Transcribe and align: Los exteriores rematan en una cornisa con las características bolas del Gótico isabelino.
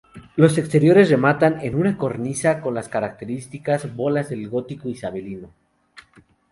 Los 0.35 0.57
exteriores 0.57 1.11
rematan 1.11 1.59
en 1.61 1.75
una 1.75 1.95
cornisa 1.95 2.59
con 2.59 2.73
las 2.73 2.89
características 2.89 3.95
bolas 3.95 4.29
del 4.29 4.49
Gótico 4.49 4.89
isabelino. 4.89 5.51